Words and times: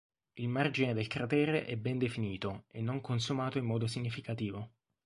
Il 0.33 0.49
margine 0.49 0.95
del 0.95 1.05
cratere 1.05 1.63
è 1.65 1.77
ben 1.77 1.99
definito 1.99 2.63
e 2.71 2.81
non 2.81 3.01
consumato 3.01 3.59
in 3.59 3.65
modo 3.65 3.85
significativo. 3.85 4.71